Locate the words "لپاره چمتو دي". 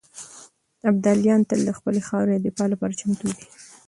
2.73-3.45